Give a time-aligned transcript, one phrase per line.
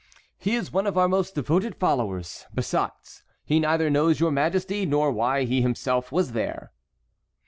[0.39, 2.47] "He is one of our most devoted followers.
[2.55, 6.71] Besides, he neither knows your majesty nor why he himself was there."